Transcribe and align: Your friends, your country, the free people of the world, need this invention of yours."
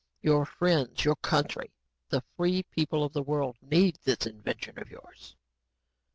Your 0.23 0.47
friends, 0.47 1.05
your 1.05 1.15
country, 1.17 1.69
the 2.09 2.23
free 2.35 2.63
people 2.63 3.03
of 3.03 3.13
the 3.13 3.21
world, 3.21 3.57
need 3.61 3.99
this 4.03 4.25
invention 4.25 4.79
of 4.79 4.89
yours." 4.89 5.35